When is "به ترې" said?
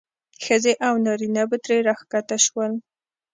1.49-1.77